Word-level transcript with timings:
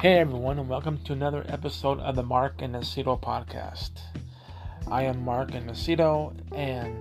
Hey 0.00 0.18
everyone, 0.18 0.58
and 0.58 0.66
welcome 0.66 0.96
to 1.04 1.12
another 1.12 1.44
episode 1.46 2.00
of 2.00 2.16
the 2.16 2.22
Mark 2.22 2.62
and 2.62 2.74
Aceto 2.74 3.20
podcast. 3.20 3.90
I 4.90 5.02
am 5.02 5.22
Mark 5.22 5.52
and 5.52 5.68
Aceto, 5.68 6.34
and 6.56 6.96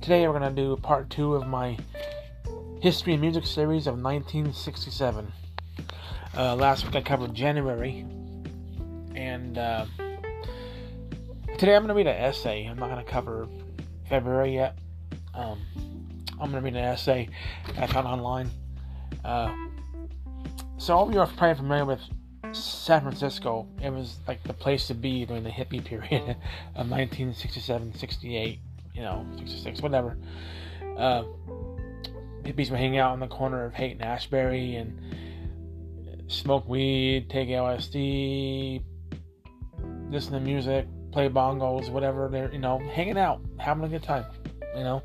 today 0.00 0.28
we're 0.28 0.38
going 0.38 0.54
to 0.54 0.62
do 0.62 0.76
part 0.76 1.10
two 1.10 1.34
of 1.34 1.48
my 1.48 1.76
history 2.80 3.14
and 3.14 3.20
music 3.20 3.44
series 3.44 3.88
of 3.88 3.94
1967. 3.94 5.32
Uh, 6.36 6.54
last 6.54 6.84
week 6.84 6.94
I 6.94 7.00
covered 7.00 7.34
January, 7.34 8.06
and 9.16 9.58
uh, 9.58 9.86
today 11.58 11.74
I'm 11.74 11.82
going 11.82 11.88
to 11.88 11.94
read 11.94 12.06
an 12.06 12.14
essay. 12.14 12.64
I'm 12.64 12.78
not 12.78 12.90
going 12.90 13.04
to 13.04 13.10
cover 13.10 13.48
February 14.08 14.54
yet. 14.54 14.78
Um, 15.34 15.58
I'm 16.40 16.52
going 16.52 16.52
to 16.52 16.60
read 16.60 16.76
an 16.76 16.84
essay 16.84 17.28
I 17.76 17.88
found 17.88 18.06
online. 18.06 18.50
Uh, 19.24 19.52
so 20.78 20.96
all 20.96 21.08
of 21.08 21.12
you 21.12 21.18
are 21.18 21.26
probably 21.26 21.56
familiar 21.56 21.84
with 21.84 22.00
San 22.52 23.02
Francisco. 23.02 23.66
It 23.82 23.90
was 23.90 24.18
like 24.26 24.42
the 24.44 24.52
place 24.52 24.86
to 24.88 24.94
be 24.94 25.24
during 25.24 25.44
the 25.44 25.50
hippie 25.50 25.84
period 25.84 26.36
of 26.74 26.90
1967, 26.90 27.94
68, 27.94 28.58
you 28.94 29.02
know, 29.02 29.26
66, 29.36 29.80
whatever. 29.82 30.16
Uh, 30.96 31.24
hippies 32.42 32.70
were 32.70 32.76
hanging 32.76 32.98
out 32.98 33.12
on 33.12 33.20
the 33.20 33.26
corner 33.26 33.64
of 33.64 33.74
Haight 33.74 33.92
and 33.92 34.02
Ashbury 34.02 34.76
and 34.76 34.98
smoke 36.28 36.68
weed, 36.68 37.30
take 37.30 37.48
LSD, 37.48 38.82
listen 40.10 40.32
to 40.32 40.40
music, 40.40 40.86
play 41.12 41.28
bongos, 41.28 41.90
whatever. 41.90 42.28
They're, 42.28 42.52
you 42.52 42.58
know, 42.58 42.78
hanging 42.78 43.18
out, 43.18 43.40
having 43.58 43.84
a 43.84 43.88
good 43.88 44.02
time, 44.02 44.24
you 44.76 44.84
know. 44.84 45.02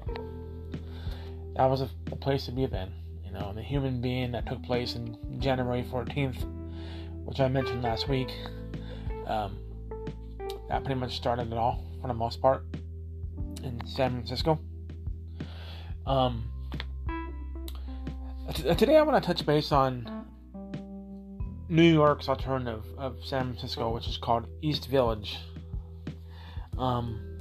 That 1.56 1.66
was 1.66 1.82
a, 1.82 1.90
a 2.12 2.16
place 2.16 2.46
to 2.46 2.52
be 2.52 2.66
then 2.66 2.92
you 3.36 3.42
know, 3.42 3.54
the 3.54 3.62
Human 3.62 4.02
Be-In 4.02 4.32
that 4.32 4.46
took 4.46 4.64
place 4.64 4.96
in 4.96 5.18
January 5.40 5.84
14th, 5.84 6.44
which 7.26 7.40
I 7.40 7.48
mentioned 7.48 7.84
last 7.84 8.08
week, 8.08 8.32
um, 9.28 9.58
that 10.70 10.84
pretty 10.84 11.00
much 11.00 11.16
started 11.16 11.52
it 11.52 11.58
all 11.58 11.84
for 12.02 12.08
the 12.08 12.14
most 12.14 12.42
part 12.42 12.64
in 13.64 13.86
San 13.86 14.12
Francisco. 14.12 14.60
Um, 16.06 16.46
today 18.78 18.96
I 18.96 19.02
want 19.02 19.22
to 19.22 19.28
touch 19.28 19.46
base 19.46 19.72
on 19.72 20.26
New 21.68 21.92
York's 21.92 22.30
alternative 22.30 22.86
of 22.98 23.18
San 23.24 23.46
Francisco, 23.46 23.94
which 23.94 24.08
is 24.08 24.18
called 24.18 24.48
East 24.62 24.88
Village. 24.88 25.40
Um, 26.78 27.40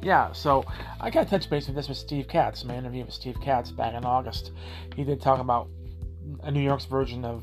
yeah, 0.00 0.32
so 0.32 0.64
I 1.00 1.10
got 1.10 1.24
to 1.24 1.30
touch 1.30 1.50
base 1.50 1.66
with 1.66 1.74
this 1.74 1.88
with 1.88 1.98
Steve 1.98 2.28
Katz, 2.28 2.64
my 2.64 2.76
interview 2.76 3.04
with 3.04 3.14
Steve 3.14 3.36
Katz 3.42 3.72
back 3.72 3.94
in 3.94 4.04
August. 4.04 4.52
He 4.94 5.02
did 5.02 5.20
talk 5.20 5.40
about 5.40 5.68
a 6.42 6.50
New 6.50 6.60
York's 6.60 6.84
version 6.84 7.24
of 7.24 7.42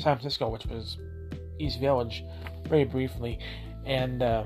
San 0.00 0.16
Francisco, 0.16 0.48
which 0.48 0.66
was 0.66 0.98
East 1.58 1.80
Village, 1.80 2.24
very 2.68 2.84
briefly. 2.84 3.38
And 3.84 4.22
uh, 4.22 4.44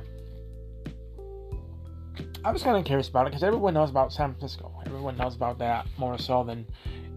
I 2.44 2.52
was 2.52 2.62
kind 2.62 2.76
of 2.76 2.84
curious 2.84 3.08
about 3.08 3.26
it 3.26 3.30
because 3.30 3.42
everyone 3.42 3.74
knows 3.74 3.90
about 3.90 4.12
San 4.12 4.34
Francisco. 4.34 4.72
Everyone 4.86 5.16
knows 5.16 5.34
about 5.34 5.58
that 5.58 5.86
more 5.96 6.18
so 6.18 6.44
than 6.44 6.66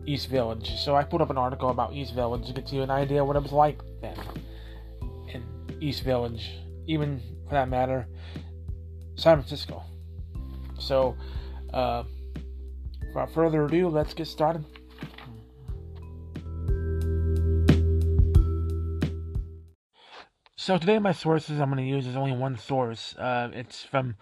East 0.06 0.30
Village. 0.30 0.80
So 0.80 0.96
I 0.96 1.04
put 1.04 1.22
up 1.22 1.30
an 1.30 1.38
article 1.38 1.70
about 1.70 1.94
East 1.94 2.14
Village 2.14 2.48
to 2.48 2.54
get 2.54 2.72
you 2.72 2.82
an 2.82 2.90
idea 2.90 3.24
what 3.24 3.36
it 3.36 3.44
was 3.44 3.52
like 3.52 3.80
then 4.02 4.18
in 5.28 5.44
East 5.82 6.04
Village, 6.04 6.52
even 6.88 7.22
for 7.46 7.56
that 7.56 7.70
matter, 7.70 8.08
San 9.16 9.38
Francisco. 9.38 9.84
So, 10.80 11.16
uh, 11.74 12.04
without 13.08 13.32
further 13.32 13.66
ado, 13.66 13.90
let's 13.90 14.14
get 14.14 14.28
started. 14.28 14.64
So 20.68 20.78
today 20.78 21.00
my 21.00 21.14
sources 21.14 21.62
I'm 21.62 21.72
going 21.72 21.82
to 21.82 21.90
use 21.90 22.06
is 22.06 22.18
only 22.18 22.36
one 22.36 22.58
source. 22.58 23.16
Uh, 23.16 23.50
it's 23.54 23.86
from 23.86 24.18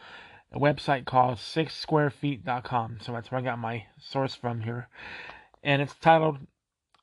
a 0.51 0.59
website 0.59 1.05
called 1.05 1.39
sixsquarefeet.com. 1.39 2.99
So 3.01 3.13
that's 3.13 3.31
where 3.31 3.41
I 3.41 3.43
got 3.43 3.57
my 3.57 3.87
source 3.99 4.35
from 4.35 4.61
here. 4.61 4.87
And 5.63 5.81
it's 5.81 5.95
titled 5.95 6.37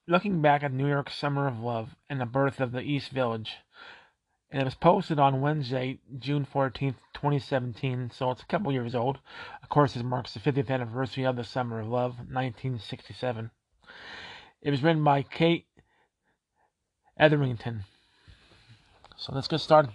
Looking 0.07 0.43
Back 0.43 0.63
at 0.63 0.73
New 0.73 0.87
York 0.87 1.11
Summer 1.11 1.49
of 1.49 1.59
Love 1.59 1.97
and 2.09 2.21
the 2.21 2.25
Birth 2.25 2.61
of 2.61 2.71
the 2.71 2.83
East 2.83 3.11
Village 3.11 3.57
and 4.49 4.63
it 4.63 4.65
was 4.65 4.77
posted 4.77 5.19
on 5.19 5.41
Wednesday, 5.41 5.99
June 6.21 6.47
14th, 6.47 6.95
2017, 7.13 8.13
so 8.15 8.31
it's 8.31 8.43
a 8.43 8.47
couple 8.47 8.71
years 8.71 8.95
old. 8.95 9.19
Of 9.61 9.69
course, 9.69 9.97
it 9.97 10.05
marks 10.05 10.35
the 10.35 10.41
50th 10.41 10.71
anniversary 10.71 11.25
of 11.25 11.35
the 11.35 11.43
Summer 11.43 11.81
of 11.81 11.89
Love, 11.89 12.19
1967. 12.19 13.51
It 14.61 14.71
was 14.71 14.85
written 14.85 15.03
by 15.03 15.23
Cait 15.23 15.67
Etherington. 17.19 17.87
So 19.23 19.33
let's 19.33 19.47
get 19.47 19.61
started. 19.61 19.93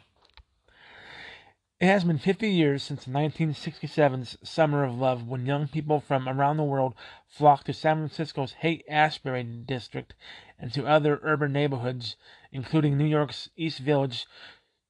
It 1.82 1.88
has 1.88 2.06
been 2.06 2.18
50 2.18 2.50
years 2.50 2.82
since 2.82 3.08
1967's 3.08 4.38
Summer 4.42 4.86
of 4.86 4.98
Love 4.98 5.28
when 5.28 5.46
young 5.46 5.68
people 5.68 6.00
from 6.00 6.30
around 6.30 6.56
the 6.56 6.64
world 6.64 6.94
flocked 7.28 7.66
to 7.66 7.74
San 7.74 7.98
Francisco's 7.98 8.54
Haight 8.54 8.86
Ashbury 8.88 9.44
district 9.44 10.14
and 10.58 10.72
to 10.74 10.88
other 10.88 11.20
urban 11.24 11.52
neighborhoods, 11.52 12.16
including 12.54 12.98
New 12.98 13.06
York's 13.06 13.50
East 13.58 13.80
Village, 13.80 14.28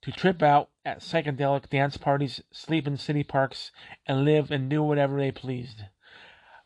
to 0.03 0.11
trip 0.11 0.43
out 0.43 0.69
at 0.85 0.99
psychedelic 0.99 1.67
dance 1.71 1.97
parties, 1.97 2.39
sleep 2.51 2.85
in 2.85 2.95
city 2.95 3.23
parks, 3.23 3.71
and 4.05 4.23
live 4.23 4.51
and 4.51 4.69
do 4.69 4.83
whatever 4.83 5.17
they 5.17 5.31
pleased. 5.31 5.85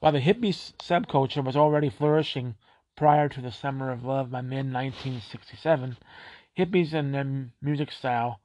While 0.01 0.11
the 0.11 0.19
hippie 0.19 0.73
subculture 0.77 1.41
was 1.41 1.55
already 1.55 1.89
flourishing 1.89 2.55
prior 2.97 3.29
to 3.29 3.39
the 3.39 3.49
Summer 3.49 3.93
of 3.93 4.03
Love 4.03 4.29
by 4.29 4.41
mid 4.41 4.65
1967, 4.65 5.95
hippies 6.57 6.93
and 6.93 7.13
their 7.13 7.49
music 7.61 7.91
style 7.91 8.39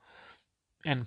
and 0.84 1.06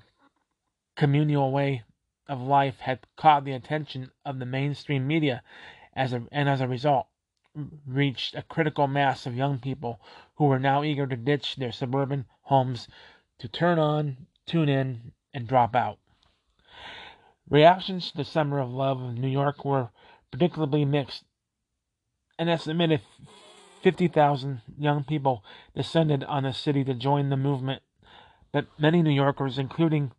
communal 0.95 1.51
way 1.51 1.83
of 2.27 2.41
life 2.41 2.79
had 2.79 2.99
caught 3.15 3.45
the 3.45 3.53
attention 3.53 4.11
of 4.25 4.39
the 4.39 4.45
mainstream 4.45 5.07
media 5.07 5.41
as 5.95 6.13
a, 6.13 6.23
and 6.31 6.47
as 6.47 6.61
a 6.61 6.67
result 6.67 7.07
reached 7.87 8.35
a 8.35 8.43
critical 8.43 8.87
mass 8.87 9.25
of 9.25 9.35
young 9.35 9.59
people 9.59 9.99
who 10.35 10.45
were 10.45 10.59
now 10.59 10.83
eager 10.83 11.07
to 11.07 11.15
ditch 11.15 11.55
their 11.55 11.71
suburban 11.71 12.25
homes 12.43 12.87
to 13.39 13.47
turn 13.47 13.79
on, 13.79 14.27
tune 14.45 14.69
in, 14.69 15.11
and 15.33 15.47
drop 15.47 15.75
out. 15.75 15.97
Reactions 17.49 18.11
to 18.11 18.17
the 18.17 18.25
Summer 18.25 18.59
of 18.59 18.69
Love 18.69 19.01
in 19.01 19.15
New 19.15 19.29
York 19.29 19.65
were 19.65 19.89
predictably 20.31 20.87
mixed. 20.87 21.23
An 22.37 22.47
estimated 22.47 23.01
50,000 23.81 24.61
young 24.77 25.03
people 25.03 25.43
descended 25.75 26.23
on 26.23 26.43
the 26.43 26.53
city 26.53 26.83
to 26.83 26.93
join 26.93 27.29
the 27.29 27.37
movement, 27.37 27.81
but 28.51 28.67
many 28.77 29.01
New 29.01 29.11
Yorkers, 29.11 29.57
including 29.57 30.11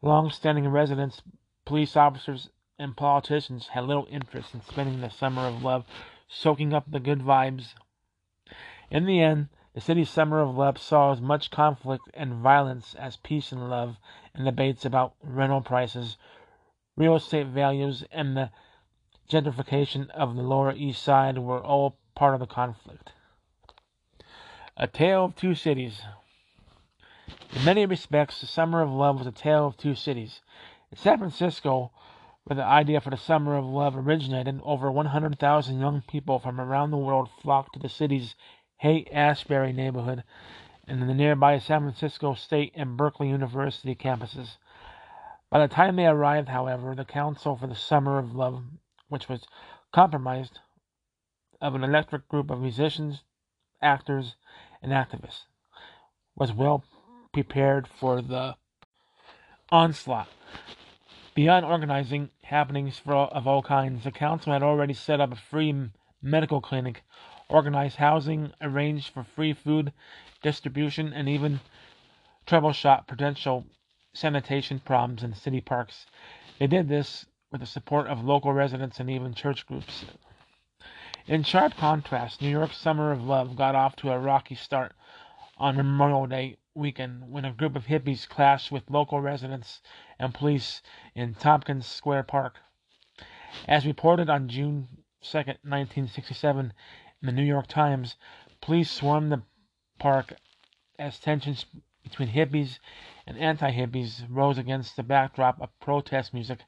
Long-standing 0.00 0.68
residents, 0.68 1.22
police 1.64 1.96
officers, 1.96 2.50
and 2.78 2.96
politicians 2.96 3.68
had 3.68 3.84
little 3.84 4.06
interest 4.10 4.54
in 4.54 4.62
spending 4.62 5.00
the 5.00 5.10
summer 5.10 5.48
of 5.48 5.64
love 5.64 5.84
soaking 6.28 6.72
up 6.72 6.88
the 6.88 7.00
good 7.00 7.18
vibes. 7.18 7.74
In 8.90 9.06
the 9.06 9.20
end, 9.20 9.48
the 9.74 9.80
city's 9.80 10.08
summer 10.08 10.40
of 10.40 10.56
love 10.56 10.78
saw 10.78 11.12
as 11.12 11.20
much 11.20 11.50
conflict 11.50 12.04
and 12.14 12.34
violence 12.34 12.94
as 12.94 13.16
peace 13.16 13.50
and 13.50 13.68
love, 13.68 13.96
and 14.34 14.44
debates 14.44 14.84
about 14.84 15.14
rental 15.20 15.60
prices, 15.60 16.16
real 16.96 17.16
estate 17.16 17.48
values, 17.48 18.04
and 18.12 18.36
the 18.36 18.50
gentrification 19.28 20.08
of 20.10 20.36
the 20.36 20.42
Lower 20.42 20.72
East 20.72 21.02
Side 21.02 21.38
were 21.38 21.62
all 21.62 21.97
part 22.18 22.34
of 22.34 22.40
the 22.40 22.46
conflict. 22.46 23.12
A 24.76 24.88
Tale 24.88 25.26
of 25.26 25.36
Two 25.36 25.54
Cities. 25.54 26.02
In 27.54 27.64
many 27.64 27.86
respects, 27.86 28.40
the 28.40 28.46
Summer 28.48 28.82
of 28.82 28.90
Love 28.90 29.18
was 29.18 29.28
a 29.28 29.32
tale 29.32 29.68
of 29.68 29.76
two 29.76 29.94
cities. 29.94 30.40
In 30.90 30.98
San 30.98 31.18
Francisco, 31.18 31.92
where 32.42 32.56
the 32.56 32.64
idea 32.64 33.00
for 33.00 33.10
the 33.10 33.16
Summer 33.16 33.56
of 33.56 33.64
Love 33.64 33.96
originated, 33.96 34.60
over 34.64 34.90
100,000 34.90 35.78
young 35.78 36.02
people 36.08 36.40
from 36.40 36.60
around 36.60 36.90
the 36.90 36.96
world 36.96 37.28
flocked 37.40 37.74
to 37.74 37.78
the 37.78 37.88
city's 37.88 38.34
Haight 38.78 39.08
Ashbury 39.12 39.72
neighborhood 39.72 40.24
and 40.88 41.00
the 41.00 41.14
nearby 41.14 41.60
San 41.60 41.82
Francisco 41.82 42.34
State 42.34 42.72
and 42.74 42.96
Berkeley 42.96 43.28
University 43.28 43.94
campuses. 43.94 44.56
By 45.50 45.60
the 45.60 45.72
time 45.72 45.94
they 45.94 46.06
arrived, 46.06 46.48
however, 46.48 46.96
the 46.96 47.04
Council 47.04 47.56
for 47.56 47.68
the 47.68 47.76
Summer 47.76 48.18
of 48.18 48.34
Love, 48.34 48.64
which 49.08 49.28
was 49.28 49.46
comprised 49.92 50.58
of 51.60 51.74
an 51.74 51.84
electric 51.84 52.28
group 52.28 52.50
of 52.50 52.60
musicians, 52.60 53.22
actors, 53.82 54.36
and 54.82 54.92
activists, 54.92 55.42
was 56.36 56.52
well 56.52 56.84
prepared 57.32 57.86
for 57.88 58.22
the 58.22 58.54
onslaught. 59.70 60.28
Beyond 61.34 61.66
organizing 61.66 62.30
happenings 62.42 62.98
for, 62.98 63.14
of 63.14 63.46
all 63.46 63.62
kinds, 63.62 64.04
the 64.04 64.10
council 64.10 64.52
had 64.52 64.62
already 64.62 64.94
set 64.94 65.20
up 65.20 65.32
a 65.32 65.36
free 65.36 65.90
medical 66.22 66.60
clinic, 66.60 67.02
organized 67.48 67.96
housing, 67.96 68.52
arranged 68.60 69.12
for 69.12 69.24
free 69.24 69.52
food 69.52 69.92
distribution, 70.42 71.12
and 71.12 71.28
even 71.28 71.60
troubleshot 72.46 73.06
potential 73.06 73.64
sanitation 74.12 74.80
problems 74.80 75.22
in 75.22 75.34
city 75.34 75.60
parks. 75.60 76.06
They 76.58 76.66
did 76.66 76.88
this 76.88 77.26
with 77.52 77.60
the 77.60 77.66
support 77.66 78.06
of 78.08 78.24
local 78.24 78.52
residents 78.52 78.98
and 78.98 79.10
even 79.10 79.34
church 79.34 79.66
groups. 79.66 80.04
In 81.28 81.42
sharp 81.42 81.76
contrast, 81.76 82.40
New 82.40 82.48
York's 82.48 82.78
Summer 82.78 83.12
of 83.12 83.22
Love 83.22 83.54
got 83.54 83.74
off 83.74 83.94
to 83.96 84.10
a 84.10 84.18
rocky 84.18 84.54
start 84.54 84.94
on 85.58 85.76
Memorial 85.76 86.26
Day 86.26 86.56
weekend 86.74 87.30
when 87.30 87.44
a 87.44 87.52
group 87.52 87.76
of 87.76 87.84
hippies 87.84 88.26
clashed 88.26 88.72
with 88.72 88.88
local 88.88 89.20
residents 89.20 89.82
and 90.18 90.32
police 90.32 90.80
in 91.14 91.34
Tompkins 91.34 91.86
Square 91.86 92.22
Park. 92.22 92.56
As 93.66 93.84
reported 93.84 94.30
on 94.30 94.48
June 94.48 94.88
2, 95.20 95.36
1967, 95.36 96.72
in 97.20 97.26
the 97.26 97.32
New 97.32 97.44
York 97.44 97.66
Times, 97.66 98.16
police 98.62 98.90
swarmed 98.90 99.30
the 99.30 99.42
park 99.98 100.32
as 100.98 101.20
tensions 101.20 101.66
between 102.02 102.30
hippies 102.30 102.78
and 103.26 103.36
anti 103.36 103.70
hippies 103.70 104.24
rose 104.30 104.56
against 104.56 104.96
the 104.96 105.02
backdrop 105.02 105.60
of 105.60 105.78
protest 105.78 106.32
music 106.32 106.60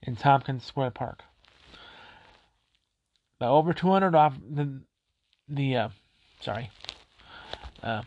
in 0.00 0.16
Tompkins 0.16 0.64
Square 0.64 0.92
Park. 0.92 1.22
The 3.38 3.46
over 3.46 3.72
200 3.72 4.14
off 4.14 4.38
the 4.48 4.82
the 5.48 5.76
uh, 5.76 5.88
sorry 6.40 6.70
uh, 7.82 8.02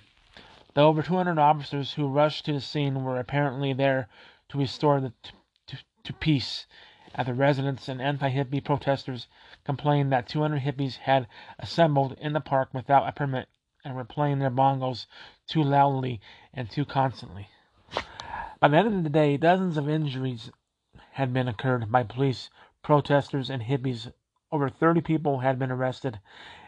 the 0.73 0.81
over 0.81 1.01
200 1.01 1.37
officers 1.37 1.93
who 1.93 2.07
rushed 2.07 2.45
to 2.45 2.53
the 2.53 2.61
scene 2.61 3.03
were 3.03 3.19
apparently 3.19 3.73
there 3.73 4.09
to 4.49 4.57
restore 4.57 4.99
the 4.99 5.13
to, 5.23 5.31
to, 5.67 5.77
to 6.03 6.13
peace 6.13 6.65
the 7.25 7.33
residents 7.33 7.89
and 7.89 8.01
anti-hippie 8.01 8.63
protesters 8.63 9.27
complained 9.65 10.11
that 10.11 10.27
200 10.27 10.61
hippies 10.61 10.97
had 10.97 11.27
assembled 11.57 12.13
in 12.19 12.33
the 12.33 12.39
park 12.39 12.69
without 12.73 13.07
a 13.07 13.11
permit 13.11 13.49
and 13.83 13.95
were 13.95 14.05
playing 14.05 14.39
their 14.39 14.51
bongos 14.51 15.05
too 15.47 15.63
loudly 15.63 16.21
and 16.53 16.69
too 16.69 16.85
constantly. 16.85 17.49
By 18.59 18.67
the 18.67 18.77
end 18.77 18.87
of 18.93 19.03
the 19.03 19.09
day, 19.09 19.37
dozens 19.37 19.75
of 19.75 19.89
injuries 19.89 20.51
had 21.13 21.33
been 21.33 21.47
occurred 21.47 21.91
by 21.91 22.03
police, 22.03 22.49
protesters, 22.83 23.49
and 23.49 23.63
hippies. 23.63 24.11
Over 24.51 24.69
30 24.69 25.01
people 25.01 25.39
had 25.39 25.59
been 25.59 25.69
arrested, 25.69 26.19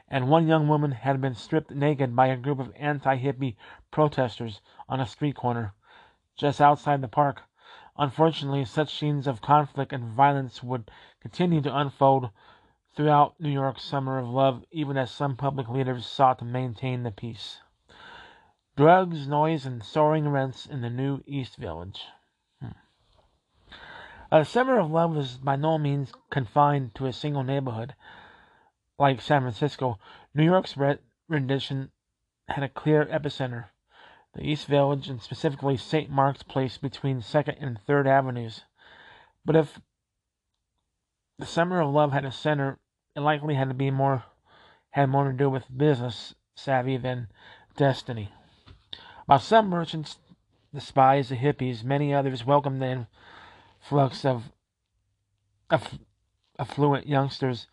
and 0.08 0.30
one 0.30 0.48
young 0.48 0.68
woman 0.68 0.92
had 0.92 1.20
been 1.20 1.34
stripped 1.34 1.72
naked 1.72 2.16
by 2.16 2.28
a 2.28 2.38
group 2.38 2.60
of 2.60 2.72
anti-hippie 2.76 3.56
protesters 3.90 4.62
on 4.88 5.00
a 5.00 5.06
street 5.08 5.36
corner 5.36 5.74
just 6.36 6.62
outside 6.62 7.02
the 7.02 7.08
park. 7.08 7.42
Unfortunately, 7.98 8.66
such 8.66 8.96
scenes 8.96 9.26
of 9.26 9.42
conflict 9.42 9.92
and 9.94 10.14
violence 10.14 10.62
would 10.62 10.92
continue 11.22 11.62
to 11.62 11.76
unfold 11.76 12.30
throughout 12.94 13.40
New 13.40 13.50
York's 13.50 13.84
Summer 13.84 14.20
of 14.20 14.28
Love, 14.28 14.64
even 14.72 14.98
as 14.98 15.10
some 15.10 15.36
public 15.36 15.68
leaders 15.68 16.06
sought 16.06 16.40
to 16.40 16.46
maintain 16.46 17.04
the 17.04 17.12
peace. 17.12 17.62
Drugs, 18.76 19.28
noise, 19.28 19.66
and 19.66 19.84
soaring 19.84 20.30
rents 20.30 20.66
in 20.66 20.82
the 20.82 20.90
new 20.90 21.24
East 21.26 21.58
Village. 21.58 22.06
Hmm. 24.32 24.36
Uh, 24.36 24.44
Summer 24.44 24.80
of 24.80 24.90
Love 24.90 25.16
was 25.16 25.38
by 25.38 25.56
no 25.56 25.78
means 25.78 26.12
confined 26.30 26.96
to 26.96 27.06
a 27.06 27.14
single 27.14 27.44
neighborhood. 27.44 27.96
Like 28.98 29.22
San 29.22 29.42
Francisco, 29.42 30.00
New 30.34 30.46
York's 30.46 30.76
rendition 31.28 31.92
had 32.48 32.64
a 32.64 32.70
clear 32.70 33.06
epicenter 33.06 33.66
the 34.34 34.48
East 34.48 34.68
Village, 34.68 35.10
and 35.10 35.22
specifically 35.22 35.76
St. 35.76 36.10
Mark's 36.10 36.44
Place 36.44 36.78
between 36.78 37.20
2nd 37.22 37.58
and 37.60 37.80
3rd 37.86 38.08
Avenues. 38.08 38.62
But 39.44 39.56
if 39.56 39.82
the 41.38 41.46
Summer 41.46 41.82
of 41.82 41.90
Love 41.90 42.14
had 42.14 42.24
a 42.24 42.32
center, 42.32 42.80
it 43.16 43.20
likely 43.20 43.56
had 43.56 43.68
to 43.68 43.74
be 43.74 43.92
more 43.92 44.24
had 44.92 45.10
more 45.10 45.32
to 45.32 45.38
do 45.38 45.50
with 45.50 45.76
business 45.76 46.36
savvy 46.56 46.98
than 46.98 47.28
destiny. 47.78 48.30
While 49.26 49.40
some 49.40 49.70
merchants 49.70 50.18
despised 50.74 51.32
the 51.32 51.36
hippies, 51.36 51.84
many 51.84 52.14
others 52.14 52.46
welcomed 52.46 52.82
the 52.82 53.08
influx 53.82 54.24
of 54.24 54.52
affluent 56.60 57.08
youngsters. 57.08 57.68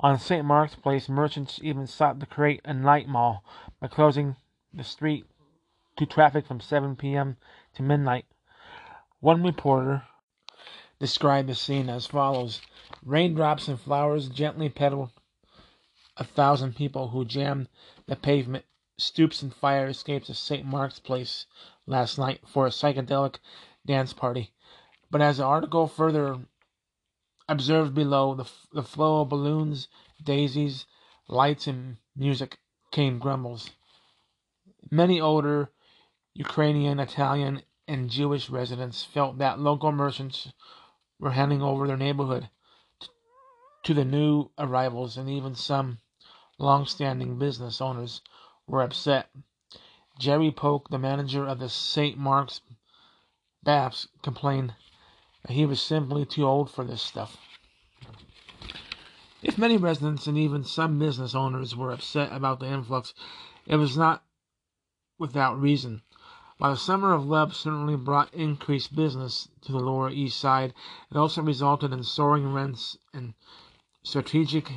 On 0.00 0.18
St. 0.18 0.44
Mark's 0.44 0.74
Place, 0.74 1.08
merchants 1.08 1.60
even 1.62 1.86
sought 1.86 2.18
to 2.18 2.26
create 2.26 2.60
a 2.64 2.74
night 2.74 3.06
mall 3.06 3.44
by 3.80 3.86
closing 3.86 4.34
the 4.74 4.82
street 4.82 5.24
to 5.96 6.04
traffic 6.04 6.46
from 6.46 6.60
7 6.60 6.96
p.m. 6.96 7.36
to 7.74 7.82
midnight. 7.82 8.24
One 9.20 9.42
reporter 9.44 10.02
described 10.98 11.48
the 11.48 11.54
scene 11.54 11.88
as 11.88 12.06
follows 12.06 12.60
Raindrops 13.04 13.68
and 13.68 13.80
flowers 13.80 14.28
gently 14.28 14.68
petaled 14.68 15.10
a 16.16 16.24
thousand 16.24 16.74
people 16.74 17.08
who 17.08 17.24
jammed 17.24 17.68
the 18.06 18.16
pavement, 18.16 18.64
stoops, 18.98 19.42
and 19.42 19.54
fire 19.54 19.86
escapes 19.86 20.28
of 20.28 20.36
St. 20.36 20.66
Mark's 20.66 20.98
Place 20.98 21.46
last 21.86 22.18
night 22.18 22.40
for 22.46 22.66
a 22.66 22.70
psychedelic 22.70 23.36
dance 23.86 24.12
party. 24.12 24.52
But 25.12 25.20
as 25.20 25.36
the 25.36 25.44
article 25.44 25.88
further 25.88 26.38
observed 27.46 27.94
below, 27.94 28.34
the, 28.34 28.50
the 28.72 28.82
flow 28.82 29.20
of 29.20 29.28
balloons, 29.28 29.88
daisies, 30.24 30.86
lights, 31.28 31.66
and 31.66 31.98
music 32.16 32.58
came 32.90 33.18
grumbles. 33.18 33.72
Many 34.90 35.20
older 35.20 35.70
Ukrainian, 36.32 36.98
Italian, 36.98 37.60
and 37.86 38.08
Jewish 38.08 38.48
residents 38.48 39.04
felt 39.04 39.36
that 39.36 39.60
local 39.60 39.92
merchants 39.92 40.50
were 41.20 41.32
handing 41.32 41.60
over 41.60 41.86
their 41.86 41.98
neighborhood 41.98 42.48
to 43.82 43.92
the 43.92 44.06
new 44.06 44.48
arrivals, 44.58 45.18
and 45.18 45.28
even 45.28 45.54
some 45.54 45.98
long-standing 46.56 47.38
business 47.38 47.82
owners 47.82 48.22
were 48.66 48.80
upset. 48.82 49.28
Jerry 50.18 50.50
Polk, 50.50 50.88
the 50.88 50.98
manager 50.98 51.46
of 51.46 51.58
the 51.58 51.68
St. 51.68 52.16
Mark's 52.16 52.62
Baths, 53.62 54.08
complained 54.22 54.74
he 55.48 55.66
was 55.66 55.82
simply 55.82 56.24
too 56.24 56.46
old 56.46 56.70
for 56.70 56.84
this 56.84 57.02
stuff. 57.02 57.36
If 59.42 59.58
many 59.58 59.76
residents 59.76 60.26
and 60.28 60.38
even 60.38 60.62
some 60.62 60.98
business 60.98 61.34
owners 61.34 61.74
were 61.74 61.90
upset 61.90 62.32
about 62.32 62.60
the 62.60 62.66
influx, 62.66 63.12
it 63.66 63.76
was 63.76 63.96
not 63.96 64.22
without 65.18 65.60
reason. 65.60 66.02
While 66.58 66.70
the 66.70 66.76
Summer 66.76 67.12
of 67.12 67.26
Love 67.26 67.56
certainly 67.56 67.96
brought 67.96 68.32
increased 68.32 68.94
business 68.94 69.48
to 69.62 69.72
the 69.72 69.80
Lower 69.80 70.10
East 70.10 70.38
Side, 70.38 70.74
it 71.10 71.16
also 71.16 71.42
resulted 71.42 71.92
in 71.92 72.04
soaring 72.04 72.52
rents 72.52 72.96
and 73.12 73.34
strategic 74.04 74.70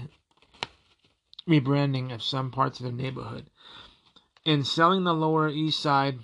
rebranding 1.48 2.12
of 2.12 2.24
some 2.24 2.50
parts 2.50 2.80
of 2.80 2.88
the 2.88 2.92
neighborhood. 2.92 3.52
In 4.46 4.64
selling 4.64 5.04
the 5.04 5.14
Lower 5.14 5.48
East 5.48 5.80
Side, 5.80 6.20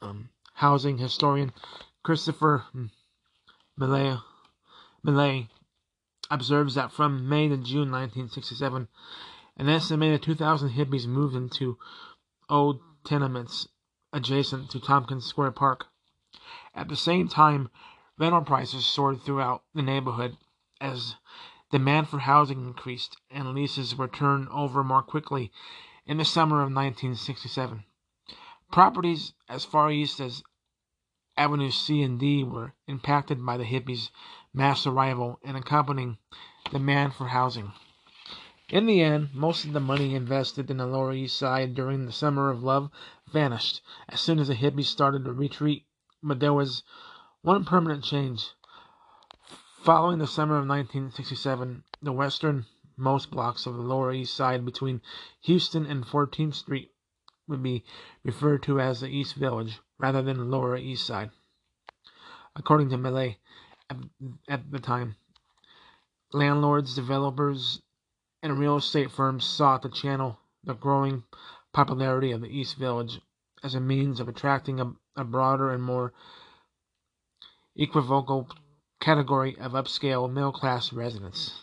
um, 0.00 0.28
housing 0.54 0.98
historian 0.98 1.52
Christopher 2.08 2.64
Mele, 3.76 4.24
Mele 5.02 5.48
observes 6.30 6.74
that 6.74 6.90
from 6.90 7.28
May 7.28 7.48
to 7.48 7.58
June 7.58 7.92
1967, 7.92 8.88
an 9.58 9.68
estimated 9.68 10.22
2,000 10.22 10.70
hippies 10.70 11.06
moved 11.06 11.36
into 11.36 11.76
old 12.48 12.80
tenements 13.04 13.68
adjacent 14.10 14.70
to 14.70 14.80
Tompkins 14.80 15.26
Square 15.26 15.50
Park. 15.50 15.88
At 16.74 16.88
the 16.88 16.96
same 16.96 17.28
time, 17.28 17.68
rental 18.16 18.40
prices 18.40 18.86
soared 18.86 19.20
throughout 19.20 19.64
the 19.74 19.82
neighborhood 19.82 20.38
as 20.80 21.16
demand 21.70 22.08
for 22.08 22.20
housing 22.20 22.66
increased 22.68 23.18
and 23.30 23.52
leases 23.52 23.96
were 23.96 24.08
turned 24.08 24.48
over 24.48 24.82
more 24.82 25.02
quickly 25.02 25.52
in 26.06 26.16
the 26.16 26.24
summer 26.24 26.62
of 26.62 26.72
1967. 26.72 27.84
Properties 28.72 29.34
as 29.46 29.66
far 29.66 29.90
east 29.90 30.20
as 30.20 30.42
Avenues 31.38 31.76
C 31.76 32.02
and 32.02 32.18
D 32.18 32.42
were 32.42 32.74
impacted 32.88 33.46
by 33.46 33.56
the 33.56 33.64
hippies' 33.64 34.10
mass 34.52 34.88
arrival 34.88 35.38
and 35.44 35.56
accompanying 35.56 36.18
demand 36.72 37.14
for 37.14 37.28
housing. 37.28 37.74
In 38.70 38.86
the 38.86 39.00
end, 39.00 39.32
most 39.32 39.64
of 39.64 39.72
the 39.72 39.78
money 39.78 40.16
invested 40.16 40.68
in 40.68 40.78
the 40.78 40.86
Lower 40.86 41.12
East 41.12 41.38
Side 41.38 41.76
during 41.76 42.06
the 42.06 42.12
Summer 42.12 42.50
of 42.50 42.64
Love 42.64 42.90
vanished 43.32 43.82
as 44.08 44.20
soon 44.20 44.40
as 44.40 44.48
the 44.48 44.56
hippies 44.56 44.86
started 44.86 45.24
to 45.26 45.32
retreat. 45.32 45.86
But 46.24 46.40
there 46.40 46.52
was 46.52 46.82
one 47.42 47.64
permanent 47.64 48.02
change. 48.02 48.50
Following 49.84 50.18
the 50.18 50.26
summer 50.26 50.54
of 50.54 50.66
1967, 50.66 51.84
the 52.02 52.12
westernmost 52.12 53.30
blocks 53.30 53.64
of 53.64 53.76
the 53.76 53.82
Lower 53.82 54.12
East 54.12 54.34
Side 54.34 54.64
between 54.64 55.02
Houston 55.42 55.86
and 55.86 56.04
14th 56.04 56.54
Street 56.54 56.90
would 57.46 57.62
be 57.62 57.84
referred 58.24 58.64
to 58.64 58.80
as 58.80 59.02
the 59.02 59.08
East 59.08 59.36
Village 59.36 59.78
rather 59.98 60.22
than 60.22 60.38
the 60.38 60.44
Lower 60.44 60.76
East 60.76 61.06
Side. 61.06 61.30
According 62.56 62.90
to 62.90 62.98
Mele, 62.98 63.34
at 64.48 64.70
the 64.70 64.78
time, 64.78 65.16
landlords, 66.32 66.94
developers, 66.94 67.80
and 68.42 68.58
real 68.58 68.76
estate 68.76 69.10
firms 69.10 69.44
sought 69.44 69.82
to 69.82 69.88
channel 69.88 70.38
the 70.64 70.74
growing 70.74 71.24
popularity 71.72 72.32
of 72.32 72.40
the 72.40 72.48
East 72.48 72.76
Village 72.76 73.20
as 73.62 73.74
a 73.74 73.80
means 73.80 74.20
of 74.20 74.28
attracting 74.28 74.80
a, 74.80 74.92
a 75.16 75.24
broader 75.24 75.72
and 75.72 75.82
more 75.82 76.12
equivocal 77.76 78.48
category 79.00 79.56
of 79.58 79.72
upscale 79.72 80.30
middle 80.30 80.52
class 80.52 80.92
residents. 80.92 81.62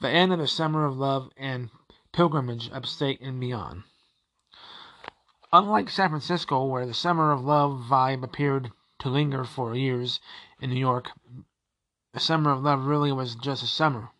The 0.00 0.08
end 0.08 0.32
of 0.32 0.38
the 0.38 0.48
summer 0.48 0.84
of 0.84 0.96
love 0.96 1.30
and 1.36 1.70
pilgrimage 2.12 2.70
upstate 2.72 3.20
and 3.20 3.38
beyond. 3.38 3.84
Unlike 5.52 5.90
San 5.90 6.08
Francisco, 6.08 6.64
where 6.64 6.86
the 6.86 6.94
summer 6.94 7.32
of 7.32 7.44
love 7.44 7.84
vibe 7.88 8.22
appeared 8.22 8.72
to 9.00 9.08
linger 9.08 9.44
for 9.44 9.74
years 9.74 10.20
in 10.60 10.70
New 10.70 10.80
York, 10.80 11.10
the 12.12 12.20
summer 12.20 12.50
of 12.50 12.62
love 12.62 12.86
really 12.86 13.12
was 13.12 13.34
just 13.34 13.62
a 13.62 13.66
summer 13.66 14.10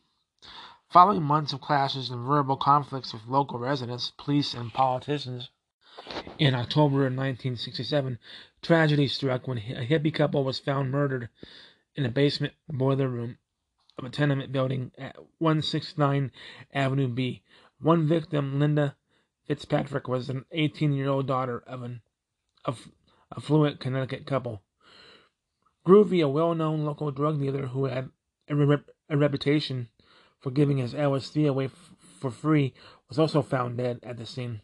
Following 0.92 1.22
months 1.22 1.54
of 1.54 1.62
clashes 1.62 2.10
and 2.10 2.26
verbal 2.26 2.58
conflicts 2.58 3.14
with 3.14 3.26
local 3.26 3.58
residents, 3.58 4.12
police, 4.18 4.52
and 4.52 4.74
politicians, 4.74 5.48
in 6.38 6.54
October 6.54 7.06
of 7.06 7.14
1967, 7.14 8.18
tragedy 8.60 9.08
struck 9.08 9.48
when 9.48 9.56
a 9.56 9.86
hippie 9.86 10.12
couple 10.12 10.44
was 10.44 10.58
found 10.58 10.90
murdered 10.90 11.30
in 11.96 12.04
a 12.04 12.10
basement 12.10 12.52
boiler 12.68 13.08
room 13.08 13.38
of 13.96 14.04
a 14.04 14.10
tenement 14.10 14.52
building 14.52 14.92
at 14.98 15.16
169 15.38 16.30
Avenue 16.74 17.08
B. 17.08 17.42
One 17.80 18.06
victim, 18.06 18.60
Linda 18.60 18.94
Fitzpatrick, 19.46 20.08
was 20.08 20.28
an 20.28 20.44
18 20.52 20.92
year 20.92 21.08
old 21.08 21.26
daughter 21.26 21.62
of 21.66 21.82
an 21.82 22.02
affluent 23.36 23.80
Connecticut 23.80 24.26
couple. 24.26 24.62
Groovy, 25.86 26.24
a 26.24 26.28
well 26.28 26.54
known 26.54 26.84
local 26.84 27.10
drug 27.10 27.40
dealer 27.40 27.66
who 27.68 27.86
had 27.86 28.10
a, 28.48 28.78
a 29.08 29.16
reputation 29.16 29.88
for 30.38 30.50
giving 30.50 30.78
his 30.78 30.94
LSD 30.94 31.48
away 31.48 31.66
f- 31.66 31.94
for 32.20 32.30
free, 32.30 32.74
was 33.08 33.18
also 33.18 33.42
found 33.42 33.78
dead 33.78 33.98
at 34.02 34.16
the 34.16 34.26
scene. 34.26 34.60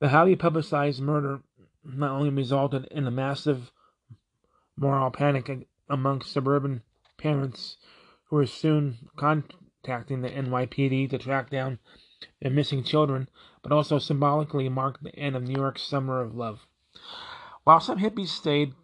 The 0.00 0.08
highly 0.08 0.36
publicized 0.36 1.02
murder 1.02 1.40
not 1.84 2.12
only 2.12 2.30
resulted 2.30 2.86
in 2.90 3.06
a 3.06 3.10
massive 3.10 3.72
moral 4.76 5.10
panic 5.10 5.68
amongst 5.88 6.32
suburban 6.32 6.82
parents 7.16 7.76
who 8.26 8.36
were 8.36 8.46
soon 8.46 9.10
contacting 9.16 10.22
the 10.22 10.30
NYPD 10.30 11.10
to 11.10 11.18
track 11.18 11.50
down 11.50 11.78
their 12.40 12.50
missing 12.50 12.84
children, 12.84 13.28
but 13.62 13.72
also 13.72 13.98
symbolically 13.98 14.68
marked 14.68 15.02
the 15.02 15.14
end 15.16 15.36
of 15.36 15.42
New 15.42 15.54
York's 15.54 15.82
summer 15.82 16.20
of 16.20 16.34
love. 16.34 16.66
While 17.64 17.80
some 17.80 17.98
hippies 17.98 18.28
stayed, 18.28 18.74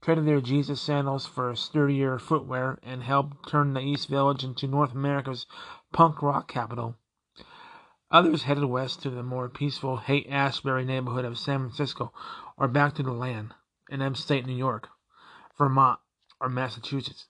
traded 0.00 0.26
their 0.26 0.40
Jesus 0.40 0.80
sandals 0.80 1.26
for 1.26 1.54
sturdier 1.54 2.18
footwear, 2.18 2.78
and 2.82 3.02
helped 3.02 3.48
turn 3.48 3.72
the 3.72 3.80
East 3.80 4.08
Village 4.08 4.44
into 4.44 4.66
North 4.66 4.92
America's 4.92 5.46
punk 5.92 6.22
rock 6.22 6.46
capital, 6.46 6.96
others 8.10 8.42
headed 8.42 8.64
west 8.66 9.02
to 9.02 9.10
the 9.10 9.22
more 9.22 9.48
peaceful 9.48 9.96
Haight 9.96 10.28
Ashbury 10.28 10.84
neighborhood 10.84 11.24
of 11.24 11.38
San 11.38 11.60
Francisco, 11.60 12.12
or 12.56 12.68
back 12.68 12.94
to 12.94 13.02
the 13.02 13.12
land 13.12 13.54
in 13.88 14.02
upstate 14.02 14.46
New 14.46 14.54
York, 14.54 14.88
Vermont, 15.56 15.98
or 16.40 16.48
Massachusetts. 16.48 17.26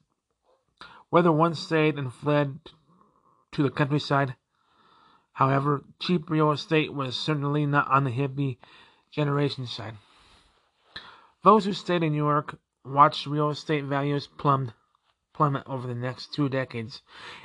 Whether 1.10 1.30
one 1.30 1.54
stayed 1.54 1.96
and 1.96 2.12
fled 2.12 2.58
to 3.52 3.62
the 3.62 3.70
countryside, 3.70 4.34
however, 5.34 5.84
cheap 6.00 6.30
real 6.30 6.50
estate 6.50 6.92
was 6.92 7.16
certainly 7.16 7.66
not 7.66 7.88
on 7.88 8.04
the 8.04 8.10
hippie 8.10 8.56
generation 9.10 9.66
side. 9.66 9.94
Those 11.44 11.66
who 11.66 11.72
stayed 11.72 12.02
in 12.02 12.12
New 12.12 12.24
York 12.24 12.58
watched 12.84 13.26
real 13.26 13.50
estate 13.50 13.84
values 13.84 14.26
plummet, 14.26 14.74
plummet 15.32 15.62
over 15.66 15.86
the 15.86 15.94
next 15.94 16.32
two 16.32 16.48
decades, 16.48 17.02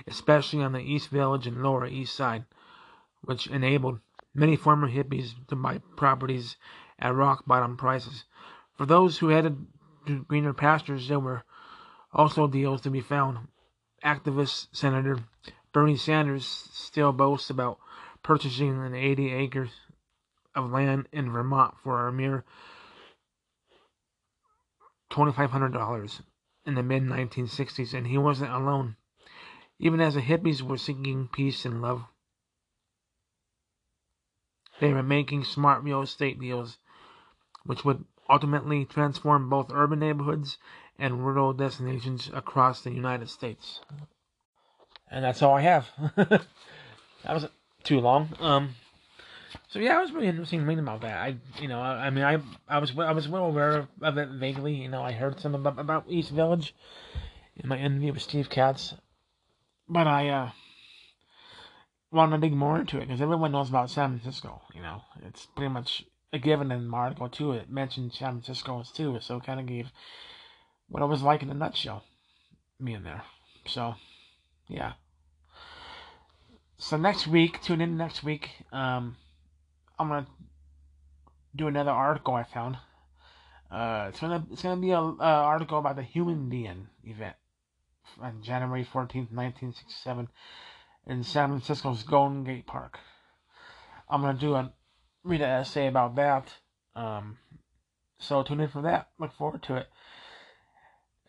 especially 0.07 0.63
on 0.63 0.71
the 0.71 0.79
East 0.79 1.09
Village 1.09 1.47
and 1.47 1.61
Lower 1.61 1.85
East 1.85 2.15
Side, 2.15 2.45
which 3.21 3.47
enabled 3.47 3.99
many 4.33 4.55
former 4.55 4.89
hippies 4.89 5.33
to 5.47 5.55
buy 5.55 5.79
properties 5.97 6.57
at 6.97 7.13
rock 7.13 7.45
bottom 7.45 7.75
prices. 7.75 8.25
For 8.77 8.85
those 8.85 9.17
who 9.17 9.29
headed 9.29 9.67
to 10.05 10.23
greener 10.23 10.53
pastures, 10.53 11.07
there 11.07 11.19
were 11.19 11.43
also 12.13 12.47
deals 12.47 12.81
to 12.81 12.89
be 12.89 13.01
found 13.01 13.47
activist 14.03 14.67
Senator 14.71 15.19
Bernie 15.71 15.97
Sanders 15.97 16.45
still 16.45 17.11
boasts 17.11 17.49
about 17.49 17.79
purchasing 18.23 18.83
an 18.83 18.95
80 18.95 19.31
acres 19.33 19.69
of 20.55 20.71
land 20.71 21.07
in 21.11 21.31
Vermont 21.31 21.75
for 21.83 22.07
a 22.07 22.11
mere 22.11 22.43
$2,500 25.11 26.21
in 26.65 26.75
the 26.75 26.83
mid 26.83 27.03
1960s, 27.03 27.93
and 27.93 28.07
he 28.07 28.17
wasn't 28.17 28.51
alone. 28.51 28.95
Even 29.79 30.01
as 30.01 30.15
the 30.15 30.21
hippies 30.21 30.61
were 30.61 30.77
seeking 30.77 31.27
peace 31.27 31.65
and 31.65 31.81
love, 31.81 32.03
they 34.79 34.93
were 34.93 35.03
making 35.03 35.43
smart 35.43 35.83
real 35.83 36.01
estate 36.01 36.39
deals, 36.39 36.77
which 37.63 37.85
would 37.85 38.05
ultimately 38.29 38.85
transform 38.85 39.49
both 39.49 39.71
urban 39.71 39.99
neighborhoods 39.99 40.57
and 40.97 41.25
rural 41.25 41.53
destinations 41.53 42.29
across 42.33 42.81
the 42.81 42.91
United 42.91 43.29
States. 43.29 43.81
And 45.11 45.23
that's 45.23 45.41
all 45.41 45.55
I 45.55 45.61
have. 45.61 45.87
that 46.15 46.43
wasn't 47.25 47.51
too 47.83 47.99
long. 47.99 48.29
Um, 48.39 48.75
so 49.69 49.79
yeah, 49.79 49.97
it 49.97 50.01
was 50.01 50.11
really 50.11 50.27
interesting 50.27 50.63
reading 50.63 50.83
about 50.83 51.01
that. 51.01 51.17
I, 51.17 51.35
you 51.59 51.67
know, 51.67 51.79
I, 51.79 52.07
I 52.07 52.09
mean, 52.09 52.23
I, 52.23 52.39
I 52.67 52.79
was, 52.79 52.97
I 52.97 53.11
was 53.11 53.27
well 53.27 53.45
aware 53.45 53.87
of 54.01 54.17
it 54.17 54.29
vaguely. 54.29 54.75
You 54.75 54.89
know, 54.89 55.01
I 55.01 55.11
heard 55.11 55.39
some 55.39 55.55
about, 55.55 55.79
about 55.79 56.05
East 56.07 56.31
Village 56.31 56.75
in 57.55 57.67
my 57.67 57.77
interview 57.77 58.13
with 58.13 58.21
Steve 58.21 58.49
Katz, 58.49 58.93
but 59.87 60.07
I 60.07 60.29
uh, 60.29 60.49
want 62.11 62.31
to 62.31 62.37
dig 62.37 62.53
more 62.53 62.79
into 62.79 62.97
it 62.97 63.07
because 63.07 63.21
everyone 63.21 63.51
knows 63.51 63.69
about 63.69 63.89
San 63.89 64.19
Francisco. 64.19 64.61
You 64.73 64.81
know, 64.81 65.01
it's 65.25 65.45
pretty 65.45 65.73
much 65.73 66.05
a 66.31 66.39
given 66.39 66.71
in 66.71 66.87
my 66.87 66.99
article 66.99 67.29
too. 67.29 67.53
It 67.53 67.69
mentioned 67.69 68.13
San 68.13 68.41
Francisco 68.41 68.83
too, 68.93 69.17
so 69.21 69.37
it 69.37 69.45
kind 69.45 69.59
of 69.59 69.65
gave 69.65 69.91
what 70.87 71.03
it 71.03 71.07
was 71.07 71.21
like 71.21 71.41
in 71.41 71.49
a 71.49 71.53
nutshell, 71.53 72.03
me 72.79 72.93
in 72.93 73.03
there. 73.03 73.23
So, 73.67 73.95
yeah. 74.69 74.93
So 76.77 76.95
next 76.95 77.27
week, 77.27 77.61
tune 77.61 77.81
in 77.81 77.97
next 77.97 78.23
week. 78.23 78.49
Um, 78.71 79.17
I'm 79.97 80.07
gonna 80.07 80.27
do 81.53 81.67
another 81.67 81.91
article 81.91 82.35
I 82.35 82.43
found. 82.43 82.77
Uh, 83.69 84.05
it's 84.09 84.19
gonna 84.21 84.45
it's 84.51 84.61
gonna 84.61 84.79
be 84.79 84.91
a 84.91 84.97
article 84.97 85.79
about 85.79 85.97
the 85.97 86.03
Human 86.03 86.47
Be-In 86.47 86.87
event 87.03 87.35
on 88.21 88.41
January 88.41 88.83
14th, 88.83 89.31
1967, 89.31 90.29
in 91.07 91.23
San 91.23 91.49
Francisco's 91.49 92.03
Golden 92.03 92.43
Gate 92.43 92.65
Park. 92.65 92.99
I'm 94.07 94.21
gonna 94.21 94.39
do 94.39 94.55
a 94.55 94.71
read 95.23 95.41
an 95.41 95.49
essay 95.49 95.87
about 95.87 96.15
that. 96.15 96.53
Um, 96.95 97.37
so 98.19 98.43
tune 98.43 98.61
in 98.61 98.69
for 98.69 98.81
that. 98.83 99.09
Look 99.19 99.33
forward 99.33 99.63
to 99.63 99.75
it. 99.75 99.87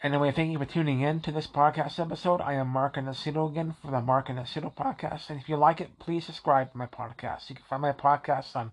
Anyway, 0.03 0.33
thank 0.33 0.51
you 0.51 0.59
for 0.59 0.65
tuning 0.65 1.03
in 1.03 1.21
to 1.21 1.31
this 1.31 1.47
podcast 1.47 2.01
episode. 2.01 2.41
I 2.41 2.55
am 2.55 2.69
Mark 2.69 2.97
Anacito 2.97 3.51
again 3.51 3.77
for 3.83 3.91
the 3.91 4.01
Mark 4.01 4.29
Anacito 4.29 4.75
podcast. 4.75 5.29
And 5.29 5.39
if 5.39 5.47
you 5.47 5.57
like 5.57 5.79
it, 5.79 5.99
please 5.99 6.25
subscribe 6.25 6.73
to 6.73 6.79
my 6.79 6.87
podcast. 6.87 7.51
You 7.51 7.57
can 7.57 7.67
find 7.69 7.83
my 7.83 7.93
podcast 7.93 8.57
on 8.57 8.73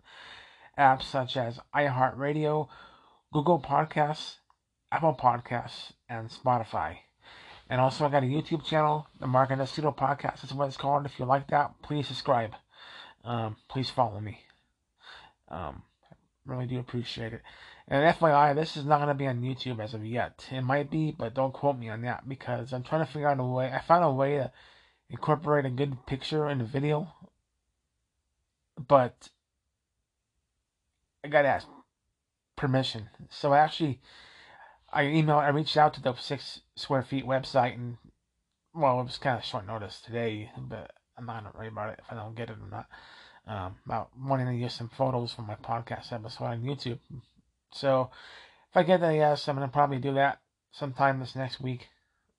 apps 0.80 1.04
such 1.04 1.36
as 1.36 1.60
iHeartRadio, 1.76 2.70
Google 3.34 3.60
Podcasts, 3.60 4.36
Apple 4.90 5.18
Podcasts, 5.22 5.92
and 6.08 6.30
Spotify. 6.30 7.00
And 7.70 7.82
also, 7.82 8.06
I 8.06 8.10
got 8.10 8.24
a 8.24 8.28
YouTube 8.28 8.64
channel, 8.64 9.08
the 9.20 9.28
Mark 9.28 9.50
Anacito 9.50 9.94
podcast 9.94 10.46
is 10.46 10.54
what 10.54 10.70
it's 10.70 10.78
called. 10.78 11.06
If 11.06 11.20
you 11.20 11.26
like 11.26 11.50
that, 11.50 11.74
please 11.84 12.08
subscribe. 12.08 12.52
Um, 13.26 13.58
please 13.68 13.90
follow 13.90 14.22
me. 14.22 14.40
Um, 15.50 15.84
really 16.46 16.68
do 16.68 16.80
appreciate 16.80 17.34
it. 17.34 17.42
And 17.90 18.04
FYI, 18.16 18.54
this 18.54 18.76
is 18.76 18.86
not 18.86 18.98
going 18.98 19.08
to 19.08 19.14
be 19.14 19.28
on 19.28 19.42
YouTube 19.42 19.82
as 19.82 19.94
of 19.94 20.06
yet. 20.06 20.46
It 20.52 20.62
might 20.62 20.92
be, 20.92 21.16
but 21.18 21.34
don't 21.34 21.54
quote 21.54 21.78
me 21.78 21.90
on 21.90 22.02
that 22.02 22.28
because 22.28 22.74
I'm 22.74 22.84
trying 22.84 23.06
to 23.06 23.12
figure 23.12 23.30
out 23.30 23.40
a 23.40 23.44
way. 23.44 23.72
I 23.72 23.80
found 23.80 24.04
a 24.04 24.12
way 24.12 24.36
to 24.38 24.52
incorporate 25.10 25.66
a 25.66 25.70
good 25.70 26.06
picture 26.06 26.50
in 26.50 26.58
the 26.58 26.66
video, 26.66 27.14
but 28.88 29.30
I 31.24 31.30
got 31.30 31.44
to 31.44 31.48
ask 31.48 31.68
permission. 32.58 33.10
So 33.30 33.54
I 33.54 33.60
actually, 33.60 34.02
I 34.92 35.04
emailed, 35.04 35.44
I 35.44 35.50
reached 35.50 35.78
out 35.78 35.94
to 35.94 36.02
the 36.02 36.14
Six 36.16 36.62
Square 36.76 37.04
Feet 37.04 37.26
website, 37.26 37.76
and 37.76 37.98
well, 38.76 39.00
it 39.00 39.04
was 39.04 39.18
kind 39.18 39.38
of 39.38 39.46
short 39.46 39.66
notice 39.66 40.02
today, 40.02 40.52
but 40.58 40.92
I'm 41.18 41.26
not 41.26 41.42
going 41.42 41.54
to 41.54 41.58
worry 41.58 41.68
about 41.70 41.94
it 41.94 42.00
if 42.00 42.12
I 42.12 42.16
don't 42.16 42.36
get 42.36 42.50
it 42.50 42.58
or 42.62 42.70
not. 42.70 42.88
Um, 43.48 43.78
about 43.86 44.10
wanting 44.20 44.48
to 44.48 44.54
use 44.54 44.74
some 44.74 44.90
photos 44.90 45.32
from 45.32 45.48
my 45.48 45.56
podcast 45.56 46.12
episode 46.12 46.44
on 46.44 46.64
YouTube. 46.64 47.00
So 47.72 48.10
if 48.70 48.78
I 48.78 48.84
get 48.84 49.04
a 49.04 49.16
yes, 49.16 49.48
I'm 49.48 49.56
gonna 49.56 49.68
probably 49.68 50.00
do 50.00 50.14
that 50.14 50.40
sometime 50.72 51.20
this 51.20 51.36
next 51.36 51.62
week, 51.62 51.88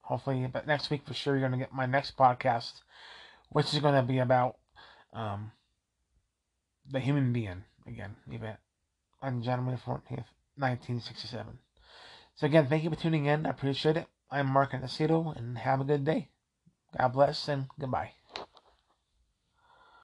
hopefully. 0.02 0.47
But 0.52 0.66
next 0.66 0.90
week 0.90 1.06
for 1.06 1.14
sure, 1.14 1.37
you're 1.37 1.49
gonna 1.49 1.62
get 1.62 1.73
my 1.73 1.87
next 1.87 2.16
podcast, 2.16 2.82
which 3.50 3.73
is 3.73 3.80
gonna 3.80 4.02
be 4.02 4.18
about 4.18 4.56
um, 5.12 5.52
the 6.90 7.00
Human 7.00 7.32
Be-In 7.32 7.64
again 7.87 8.16
event 8.30 8.58
on 9.23 9.42
January 9.42 9.76
14th, 9.76 10.28
1967. 10.56 11.58
So 12.37 12.47
again, 12.47 12.68
thank 12.68 12.85
you 12.85 12.90
for 12.90 12.97
tuning 12.97 13.26
in. 13.26 13.47
I 13.47 13.50
appreciate 13.50 13.97
it. 13.97 14.06
I'm 14.30 14.47
Mark 14.47 14.73
Anacito, 14.73 15.37
and 15.37 15.58
have 15.58 15.80
a 15.80 15.85
good 15.85 16.04
day. 16.04 16.28
God 16.97 17.08
bless 17.08 17.49
and 17.49 17.66
goodbye. 17.78 18.17